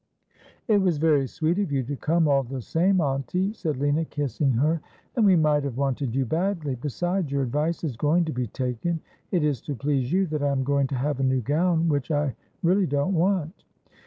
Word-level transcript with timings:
'It 0.67 0.81
was 0.81 0.97
very 0.97 1.27
sweet 1.27 1.59
of 1.59 1.71
you 1.71 1.83
to 1.83 1.95
come 1.95 2.27
all 2.27 2.41
the 2.41 2.59
same, 2.59 2.99
auntie,' 2.99 3.53
said 3.53 3.77
Lina, 3.77 4.03
kissing 4.03 4.53
her,' 4.53 4.81
and 5.15 5.23
we 5.23 5.35
might 5.35 5.63
have 5.63 5.77
wanted 5.77 6.15
you 6.15 6.25
badly. 6.25 6.73
Besides, 6.73 7.31
your 7.31 7.43
advice 7.43 7.83
is 7.83 7.95
going 7.95 8.25
to 8.25 8.33
be 8.33 8.47
taken. 8.47 8.99
It 9.29 9.43
is 9.43 9.61
to 9.61 9.75
please 9.75 10.11
you 10.11 10.25
that 10.33 10.41
I 10.41 10.49
am 10.49 10.63
going 10.63 10.87
to 10.87 10.95
have 10.95 11.19
a 11.19 11.23
new 11.23 11.41
gown— 11.41 11.87
which 11.87 12.09
I 12.09 12.33
really 12.63 12.87
don't 12.87 13.13
want.' 13.13 13.63